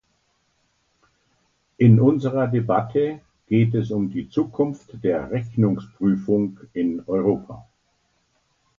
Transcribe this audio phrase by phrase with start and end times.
[1.77, 7.67] In unserer Debatte geht es um die Zukunft der Rechnungsprüfung in Europa.